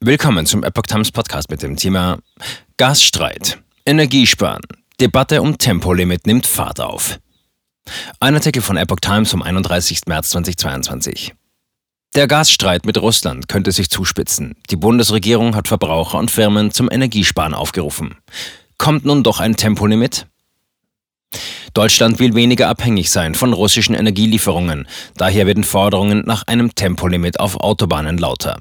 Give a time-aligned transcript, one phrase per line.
[0.00, 2.18] Willkommen zum Epoch Times Podcast mit dem Thema
[2.76, 4.62] Gasstreit, Energiesparen,
[5.00, 7.18] Debatte um Tempolimit nimmt Fahrt auf.
[8.20, 10.02] Ein Artikel von Epoch Times vom 31.
[10.06, 11.34] März 2022.
[12.14, 14.54] Der Gasstreit mit Russland könnte sich zuspitzen.
[14.70, 18.14] Die Bundesregierung hat Verbraucher und Firmen zum Energiesparen aufgerufen.
[18.78, 20.28] Kommt nun doch ein Tempolimit?
[21.74, 24.86] Deutschland will weniger abhängig sein von russischen Energielieferungen.
[25.16, 28.60] Daher werden Forderungen nach einem Tempolimit auf Autobahnen lauter.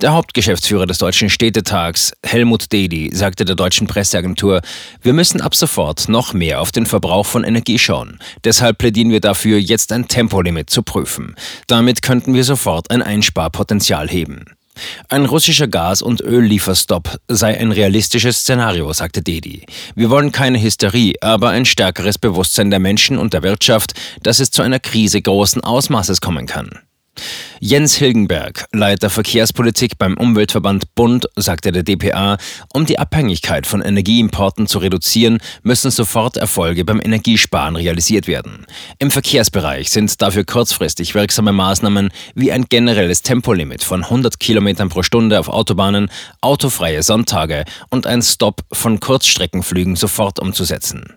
[0.00, 4.60] Der Hauptgeschäftsführer des Deutschen Städtetags, Helmut Dedi, sagte der deutschen Presseagentur,
[5.02, 8.18] wir müssen ab sofort noch mehr auf den Verbrauch von Energie schauen.
[8.44, 11.34] Deshalb plädieren wir dafür, jetzt ein Tempolimit zu prüfen.
[11.66, 14.44] Damit könnten wir sofort ein Einsparpotenzial heben.
[15.08, 19.64] Ein russischer Gas- und Öllieferstopp sei ein realistisches Szenario, sagte Dedi.
[19.94, 24.50] Wir wollen keine Hysterie, aber ein stärkeres Bewusstsein der Menschen und der Wirtschaft, dass es
[24.50, 26.70] zu einer Krise großen Ausmaßes kommen kann.
[27.58, 32.36] Jens Hilgenberg, Leiter Verkehrspolitik beim Umweltverband Bund, sagte der dpa,
[32.74, 38.66] um die Abhängigkeit von Energieimporten zu reduzieren, müssen sofort Erfolge beim Energiesparen realisiert werden.
[38.98, 45.02] Im Verkehrsbereich sind dafür kurzfristig wirksame Maßnahmen wie ein generelles Tempolimit von 100 km pro
[45.02, 46.10] Stunde auf Autobahnen,
[46.42, 51.16] autofreie Sonntage und ein Stopp von Kurzstreckenflügen sofort umzusetzen.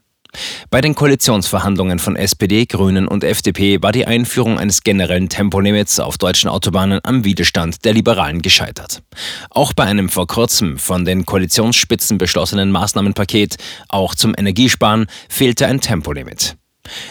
[0.70, 6.18] Bei den Koalitionsverhandlungen von SPD, Grünen und FDP war die Einführung eines generellen Tempolimits auf
[6.18, 9.02] deutschen Autobahnen am Widerstand der Liberalen gescheitert.
[9.50, 13.56] Auch bei einem vor kurzem von den Koalitionsspitzen beschlossenen Maßnahmenpaket,
[13.88, 16.56] auch zum Energiesparen, fehlte ein Tempolimit.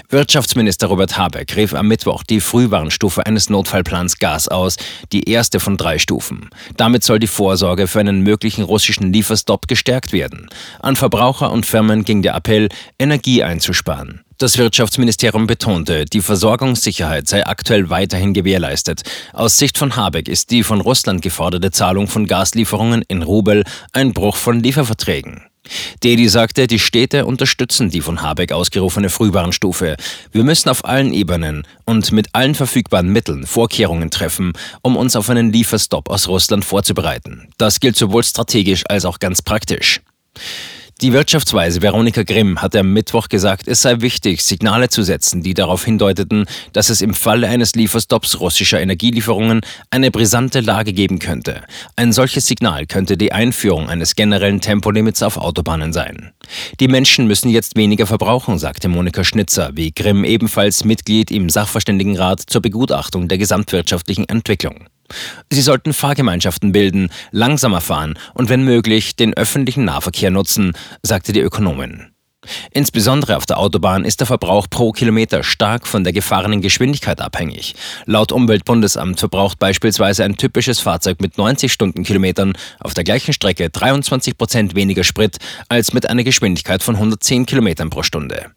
[0.08, 4.76] Wirtschaftsminister Robert Habeck rief am Mittwoch die Frühwarnstufe eines Notfallplans Gas aus,
[5.12, 6.50] die erste von drei Stufen.
[6.76, 10.48] Damit soll die Vorsorge für einen möglichen russischen Lieferstopp gestärkt werden.
[10.80, 12.68] An Verbraucher und Firmen ging der Appell,
[12.98, 14.22] Energie einzusparen.
[14.40, 19.02] Das Wirtschaftsministerium betonte, die Versorgungssicherheit sei aktuell weiterhin gewährleistet.
[19.32, 24.12] Aus Sicht von Habeck ist die von Russland geforderte Zahlung von Gaslieferungen in Rubel ein
[24.12, 25.42] Bruch von Lieferverträgen.
[26.02, 29.96] Dedi sagte, die Städte unterstützen die von Habeck ausgerufene Frühwarnstufe.
[30.32, 34.52] Wir müssen auf allen Ebenen und mit allen verfügbaren Mitteln Vorkehrungen treffen,
[34.82, 37.48] um uns auf einen Lieferstopp aus Russland vorzubereiten.
[37.58, 40.00] Das gilt sowohl strategisch als auch ganz praktisch.
[41.00, 45.54] Die Wirtschaftsweise Veronika Grimm hatte am Mittwoch gesagt, es sei wichtig, Signale zu setzen, die
[45.54, 49.60] darauf hindeuteten, dass es im Falle eines Lieferstopps russischer Energielieferungen
[49.90, 51.62] eine brisante Lage geben könnte.
[51.94, 56.32] Ein solches Signal könnte die Einführung eines generellen Tempolimits auf Autobahnen sein.
[56.80, 62.42] Die Menschen müssen jetzt weniger verbrauchen, sagte Monika Schnitzer, wie Grimm ebenfalls Mitglied im Sachverständigenrat
[62.44, 64.88] zur Begutachtung der gesamtwirtschaftlichen Entwicklung.
[65.50, 71.40] Sie sollten Fahrgemeinschaften bilden, langsamer fahren und wenn möglich den öffentlichen Nahverkehr nutzen, sagte die
[71.40, 72.12] Ökonomin.
[72.70, 77.74] Insbesondere auf der Autobahn ist der Verbrauch pro Kilometer stark von der gefahrenen Geschwindigkeit abhängig.
[78.06, 84.38] Laut Umweltbundesamt verbraucht beispielsweise ein typisches Fahrzeug mit 90 Stundenkilometern auf der gleichen Strecke 23
[84.38, 85.38] Prozent weniger Sprit
[85.68, 88.52] als mit einer Geschwindigkeit von 110 Kilometern pro Stunde.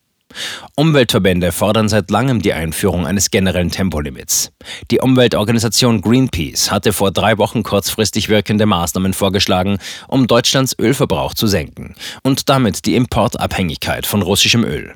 [0.75, 4.51] Umweltverbände fordern seit langem die Einführung eines generellen Tempolimits.
[4.91, 11.47] Die Umweltorganisation Greenpeace hatte vor drei Wochen kurzfristig wirkende Maßnahmen vorgeschlagen, um Deutschlands Ölverbrauch zu
[11.47, 14.93] senken und damit die Importabhängigkeit von russischem Öl.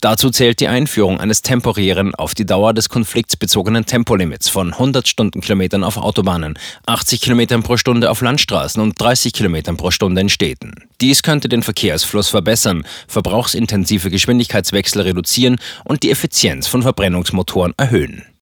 [0.00, 5.08] Dazu zählt die Einführung eines temporären, auf die Dauer des Konflikts bezogenen Tempolimits von 100
[5.08, 10.28] Stundenkilometern auf Autobahnen, 80 Kilometern pro Stunde auf Landstraßen und 30 Kilometern pro Stunde in
[10.28, 10.74] Städten.
[11.00, 18.24] Dies könnte den Verkehrsfluss verbessern, verbrauchsintensive Geschwindigkeitswechsel reduzieren und die Effizienz von Verbrennungsmotoren erhöhen.